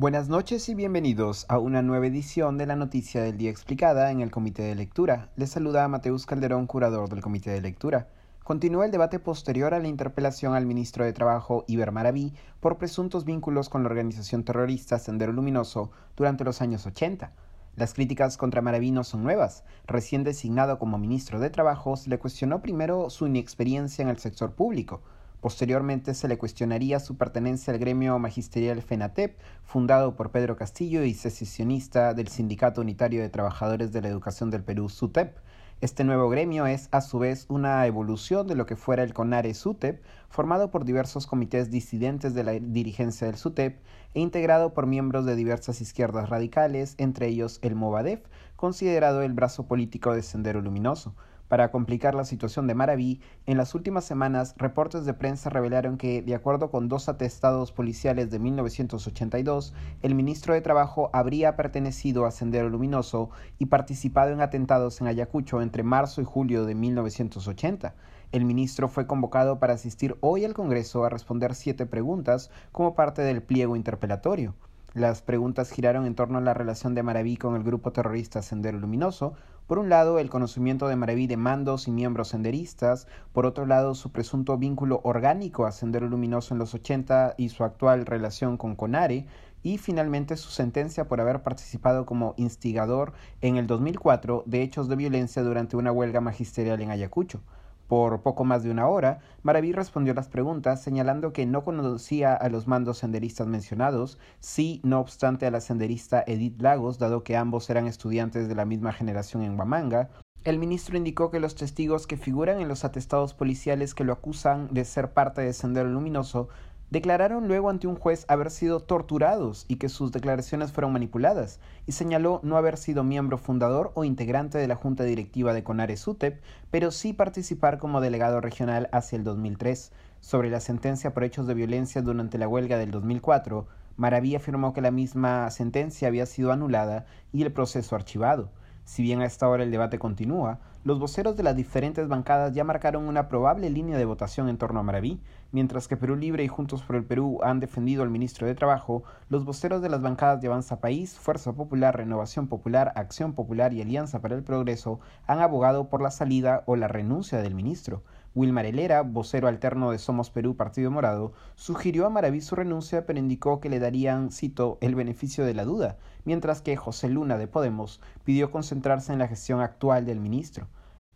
[0.00, 4.20] Buenas noches y bienvenidos a una nueva edición de la Noticia del Día Explicada en
[4.20, 5.28] el Comité de Lectura.
[5.34, 8.06] Les saluda a Mateus Calderón, curador del Comité de Lectura.
[8.44, 13.24] Continúa el debate posterior a la interpelación al ministro de Trabajo, Iber Maraví, por presuntos
[13.24, 17.32] vínculos con la organización terrorista Sendero Luminoso durante los años 80.
[17.74, 19.64] Las críticas contra Maraví no son nuevas.
[19.88, 24.52] Recién designado como ministro de Trabajo, se le cuestionó primero su inexperiencia en el sector
[24.52, 25.02] público.
[25.40, 31.14] Posteriormente se le cuestionaría su pertenencia al gremio magisterial FENATEP, fundado por Pedro Castillo y
[31.14, 35.36] secesionista del Sindicato Unitario de Trabajadores de la Educación del Perú, SUTEP.
[35.80, 39.54] Este nuevo gremio es, a su vez, una evolución de lo que fuera el CONARE
[39.54, 43.80] SUTEP, formado por diversos comités disidentes de la dirigencia del SUTEP
[44.14, 48.22] e integrado por miembros de diversas izquierdas radicales, entre ellos el Movadef,
[48.56, 51.14] considerado el brazo político de Sendero Luminoso.
[51.48, 56.20] Para complicar la situación de Maraví, en las últimas semanas reportes de prensa revelaron que,
[56.20, 62.32] de acuerdo con dos atestados policiales de 1982, el ministro de Trabajo habría pertenecido a
[62.32, 67.94] Sendero Luminoso y participado en atentados en Ayacucho entre marzo y julio de 1980.
[68.30, 73.22] El ministro fue convocado para asistir hoy al Congreso a responder siete preguntas como parte
[73.22, 74.54] del pliego interpelatorio.
[74.94, 78.78] Las preguntas giraron en torno a la relación de Maraví con el grupo terrorista Sendero
[78.78, 79.34] Luminoso,
[79.66, 83.94] por un lado el conocimiento de Maraví de mandos y miembros senderistas, por otro lado
[83.94, 88.76] su presunto vínculo orgánico a Sendero Luminoso en los 80 y su actual relación con
[88.76, 89.26] Conare,
[89.62, 94.96] y finalmente su sentencia por haber participado como instigador en el 2004 de hechos de
[94.96, 97.42] violencia durante una huelga magisterial en Ayacucho.
[97.88, 102.50] Por poco más de una hora, Maraví respondió las preguntas señalando que no conocía a
[102.50, 107.70] los mandos senderistas mencionados, sí, no obstante, a la senderista Edith Lagos, dado que ambos
[107.70, 110.10] eran estudiantes de la misma generación en Huamanga.
[110.44, 114.68] El ministro indicó que los testigos que figuran en los atestados policiales que lo acusan
[114.70, 116.50] de ser parte de Sendero Luminoso
[116.90, 121.92] declararon luego ante un juez haber sido torturados y que sus declaraciones fueron manipuladas, y
[121.92, 126.40] señaló no haber sido miembro fundador o integrante de la junta directiva de Conares UTEP,
[126.70, 129.92] pero sí participar como delegado regional hacia el 2003.
[130.20, 134.80] Sobre la sentencia por hechos de violencia durante la huelga del 2004, Maraví afirmó que
[134.80, 138.50] la misma sentencia había sido anulada y el proceso archivado.
[138.88, 142.64] Si bien a esta hora el debate continúa, los voceros de las diferentes bancadas ya
[142.64, 145.20] marcaron una probable línea de votación en torno a Maraví,
[145.52, 149.02] mientras que Perú Libre y Juntos por el Perú han defendido al ministro de Trabajo,
[149.28, 153.82] los voceros de las bancadas de Avanza País, Fuerza Popular, Renovación Popular, Acción Popular y
[153.82, 158.02] Alianza para el Progreso han abogado por la salida o la renuncia del ministro.
[158.38, 163.18] Wilmar Helera, vocero alterno de Somos Perú Partido Morado, sugirió a Maraví su renuncia, pero
[163.18, 167.48] indicó que le darían, cito, el beneficio de la duda, mientras que José Luna de
[167.48, 170.68] Podemos pidió concentrarse en la gestión actual del ministro.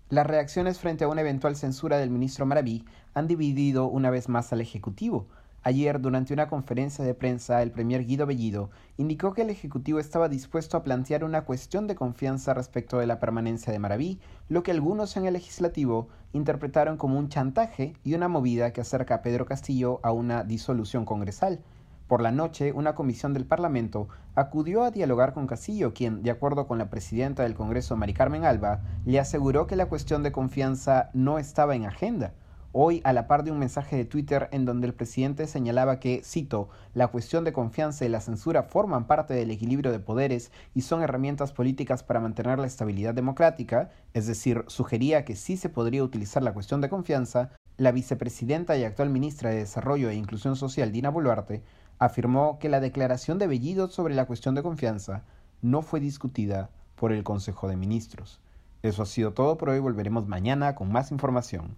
[0.08, 2.84] Las reacciones frente a una eventual censura del ministro Maraví
[3.14, 5.28] han dividido una vez más al Ejecutivo.
[5.64, 10.28] Ayer, durante una conferencia de prensa, el premier Guido Bellido indicó que el Ejecutivo estaba
[10.28, 14.18] dispuesto a plantear una cuestión de confianza respecto de la permanencia de Maraví,
[14.48, 19.14] lo que algunos en el legislativo interpretaron como un chantaje y una movida que acerca
[19.14, 21.60] a Pedro Castillo a una disolución congresal.
[22.08, 26.66] Por la noche, una comisión del Parlamento acudió a dialogar con Castillo, quien, de acuerdo
[26.66, 31.10] con la presidenta del Congreso, Mari Carmen Alba, le aseguró que la cuestión de confianza
[31.14, 32.34] no estaba en agenda.
[32.74, 36.22] Hoy, a la par de un mensaje de Twitter en donde el presidente señalaba que,
[36.24, 40.80] cito, la cuestión de confianza y la censura forman parte del equilibrio de poderes y
[40.80, 46.02] son herramientas políticas para mantener la estabilidad democrática, es decir, sugería que sí se podría
[46.02, 50.92] utilizar la cuestión de confianza, la vicepresidenta y actual ministra de Desarrollo e Inclusión Social,
[50.92, 51.62] Dina Boluarte,
[51.98, 55.24] afirmó que la declaración de Bellido sobre la cuestión de confianza
[55.60, 58.40] no fue discutida por el Consejo de Ministros.
[58.82, 61.76] Eso ha sido todo por hoy, volveremos mañana con más información.